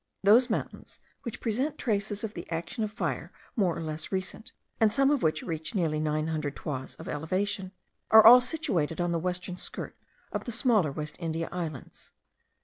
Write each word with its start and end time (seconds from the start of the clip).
Those 0.23 0.49
mountains, 0.49 0.97
which 1.21 1.39
present 1.39 1.77
traces 1.77 2.23
of 2.23 2.33
the 2.33 2.49
action 2.49 2.83
of 2.83 2.91
fire 2.91 3.31
more 3.55 3.77
or 3.77 3.83
less 3.83 4.11
recent, 4.11 4.51
and 4.79 4.91
some 4.91 5.11
of 5.11 5.21
which 5.21 5.43
reach 5.43 5.75
nearly 5.75 5.99
nine 5.99 6.25
hundred 6.25 6.55
toises 6.55 6.95
of 6.95 7.07
elevation, 7.07 7.71
are 8.09 8.25
all 8.25 8.41
situated 8.41 8.99
on 8.99 9.11
the 9.11 9.19
western 9.19 9.57
skirt 9.57 9.95
of 10.31 10.45
the 10.45 10.51
smaller 10.51 10.91
West 10.91 11.17
India 11.19 11.47
Islands. 11.51 12.13